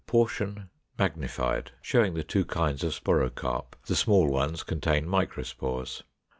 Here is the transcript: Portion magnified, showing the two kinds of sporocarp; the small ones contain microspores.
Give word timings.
Portion 0.07 0.71
magnified, 0.97 1.73
showing 1.79 2.15
the 2.15 2.23
two 2.23 2.43
kinds 2.43 2.83
of 2.83 2.91
sporocarp; 2.95 3.75
the 3.85 3.95
small 3.95 4.29
ones 4.31 4.63
contain 4.63 5.05
microspores. 5.05 6.01